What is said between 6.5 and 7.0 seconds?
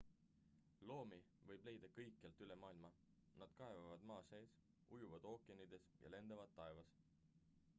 taevas